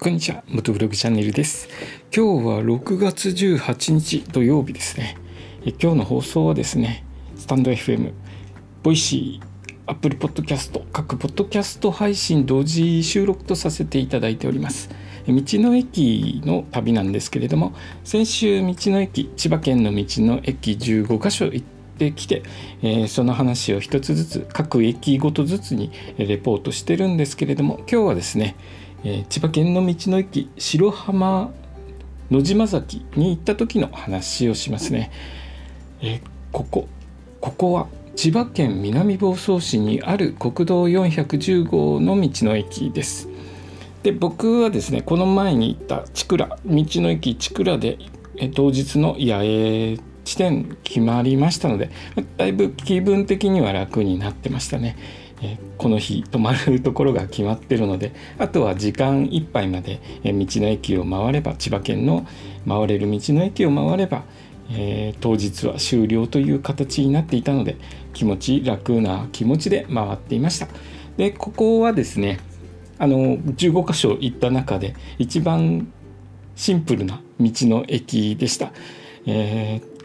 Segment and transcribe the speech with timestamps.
[0.00, 1.68] こんにちは、元ブログチャンネルです。
[2.14, 5.16] 今日は6月18日土曜日ですね。
[5.82, 8.12] 今日の放送はですね、スタンド FM、
[8.84, 14.88] Voicy、Apple Podcast、各ポッドキャスト配信同時収録とさせていただいております。
[15.26, 21.66] 道の駅の旅なんですけれども、先週道の駅、千葉県の道の駅15カ所行っ
[21.98, 22.44] てきて、
[23.08, 28.54] その話を一つずつ各駅ごとずつにレポートしてるんですけれども今日はですね
[29.04, 31.52] えー、千葉県の道の駅白浜
[32.30, 35.10] 野島崎に行った時の話をしますね、
[36.00, 36.88] えー、ここ
[37.40, 43.28] ここは千葉県南房総市にある国道410号の道の駅です。
[44.02, 47.98] で僕はですねこの前に行った千倉道の駅千倉で
[48.54, 51.90] 当日の野営地点決まりましたので
[52.36, 54.96] だいぶ気分的には楽になってましたね。
[55.42, 62.26] えこの日泊まるところが決まってるのであとは時間いっぱいまで、え道の駅を回れば千葉県の
[62.66, 64.24] 回れる道の駅を回れば、
[64.70, 67.76] えー、当日は終了という形になっていたので
[68.12, 70.68] 気持ち楽な気持ちで回っていました。
[71.16, 72.38] でここはですね
[72.98, 75.92] あの15箇所行った中で一番
[76.56, 78.72] シンプルな道の駅でした、
[79.26, 79.97] えー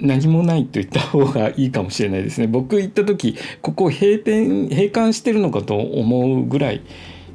[0.00, 2.46] 何もないと言った方がいいかもしれないですね。
[2.46, 6.82] 僕行った時ここ閉店閉館してるのかと思うぐらい、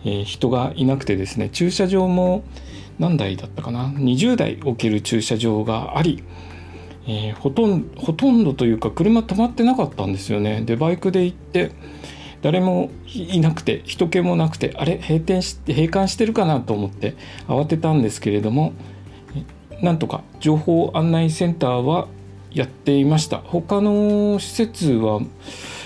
[0.03, 1.49] えー、人がいなくてですね。
[1.49, 2.43] 駐車場も
[2.99, 6.23] 何台だったかな？20台置ける駐車場があり、
[7.07, 10.61] えー、ほとんほとんどというか車止まってなかったんですよね。
[10.61, 11.71] でバイクで行って
[12.41, 14.97] 誰もいなくて人気もなくてあれ？
[14.97, 17.15] 閉店して閉館してるかなと思って
[17.47, 18.73] 慌てたんですけれども
[19.81, 22.07] なんとか情報案内センターは
[22.51, 23.37] やっていました。
[23.37, 25.21] 他の施設は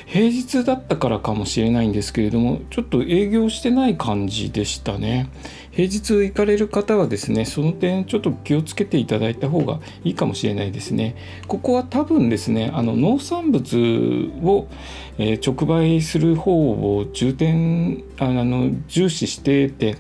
[0.06, 5.30] 平日だったからかもしれないんですけれどもちょっと営業してない感じでしたね。
[5.72, 11.16] 平日行かれる方はですねその点ちょっと気をつけていただいた方がいいかもしれないですね。
[11.48, 14.68] ここは多分ですねあの農産物を、
[15.18, 19.98] え直売する方を重点あの重視してて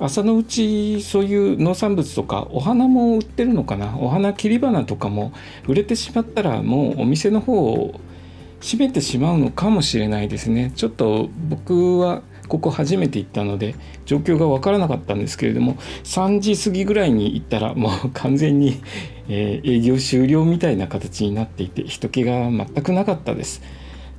[0.00, 3.96] 朝のうちそういう農産物とかお花も売ってるのかな？
[3.98, 5.32] お花切り花とかも
[5.66, 8.00] 売れてしまったらもうお店の方を
[8.60, 13.74] 閉めてしまうのかもしれないですねちょっと僕はここ初めて行ったので
[14.06, 18.80] 状況が分からなかったんですけれども3時過ぎぐらいに行ったらもう完全に、
[19.28, 23.62] え営業終了みたいな形になっていて人気が全くなかったです。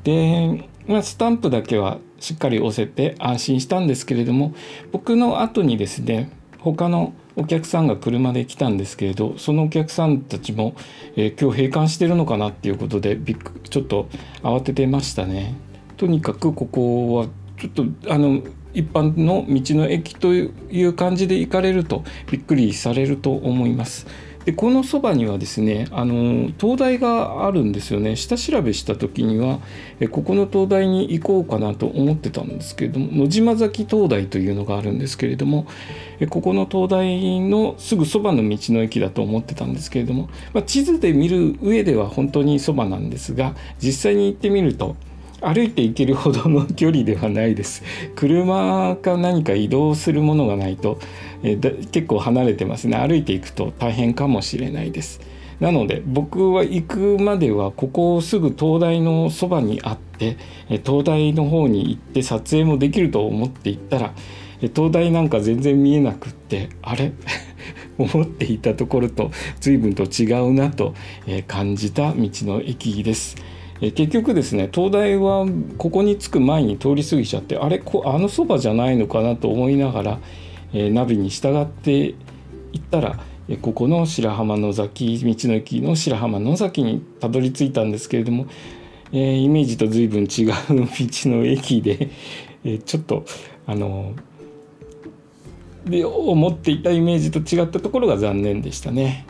[0.04, 4.54] で、まあ、スタンプだけはしっかり押せて安心したんですけれども
[4.92, 10.76] 僕の後にですね他のお客さんが車で来たんですけれどそのお客さんたちも、
[11.16, 14.08] えー、今日閉館してるのかなっていうことでびっくちょっと
[14.44, 15.56] 慌ててましたね。
[15.96, 17.28] とにかくここは
[17.58, 18.42] ちょっとあの
[18.74, 24.06] 一般の道の駅という感じで行かれるとびっくりされると思います。
[24.46, 28.16] でこのそばにはですねあの灯台があるんですよね。
[28.16, 29.60] 下調べした時には
[30.00, 35.68] えここの灯台に行こうかなと思ってたんですけれども野島崎灯台というのがあるんですけれども
[36.20, 44.96] えここの灯台のすぐそばの道の駅だと思ってたんですけれども、まあ、地図で見る上では本当にそばなんですが実際に行ってみると
[45.42, 47.84] 歩いて行けるほどの距離ではないです。
[48.16, 51.00] 車か何か移動するものがないと、
[51.44, 52.98] え結構離れてますね。
[52.98, 55.22] 歩いていくと大変かもしれないです。
[55.60, 60.38] なので僕は行くまではここすぐ東大のそばにあって
[60.86, 64.14] 東大の方に行って撮影もできると思って行ったら
[64.74, 67.12] 東大なんか全然見えなくってあれ？
[67.98, 70.94] 思っていたところと随分と違うなと
[71.48, 73.36] 感じた道の駅です。
[73.82, 75.46] 結局ですね東大は
[75.78, 77.80] ここに着く前に通り過ぎちゃってあれ？
[77.80, 80.20] こあのそばじゃないのかなと思いながら、
[80.74, 82.14] えー、ナビに従ってい
[82.78, 88.46] ったら、えここの白浜野崎道の駅の白浜野崎にたどり着いたんですけれども、
[89.12, 92.12] え、イメージと随分違う道の駅で、
[92.64, 93.26] え、ちょっと
[93.66, 94.14] あの
[95.86, 99.26] で思っていたイメージと違ったところが残念でしたね。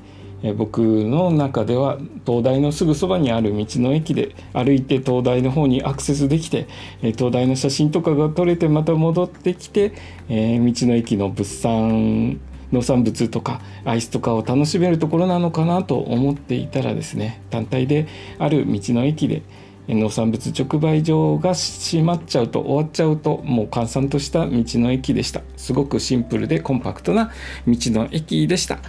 [0.58, 6.68] 僕の中では東大のすぐそばにある道の駅で歩いて東大の方にアクセスできて
[7.02, 9.94] 東大の写真とかが撮れてまた戻ってきて、
[10.30, 12.40] え、道の駅の物産
[12.72, 18.08] 農産物とかアイスとかを楽しめるところなのかなと思っていたらですね単体で
[18.38, 19.42] ある道の駅で
[19.88, 27.32] 農産物直売所が閉まっちゃうと終わっちゃうともう閑散とした道の駅でしたすごくシンプルでコンパクトな
[27.68, 28.80] 道の駅でした。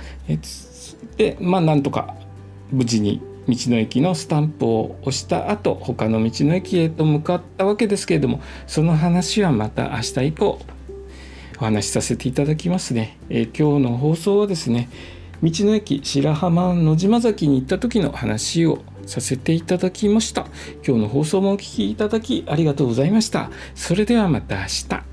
[1.20, 2.14] でまあなんとか
[2.72, 10.58] 無事に道の駅のスタンプを押した後他の道の駅へと向かったわけですけれどもその話はまた明日以降
[11.58, 14.88] お話しさせていただきますね、えー、今日の放送はですね
[15.42, 20.46] 道の駅白浜野島崎に行った時の話をさせていただきました。
[20.86, 23.50] 今日の放送もお聴きいただきありがとうございました。
[23.74, 25.09] それではまた明日。